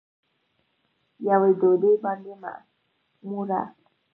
[1.29, 3.61] یوې ډوډۍ باندې معموره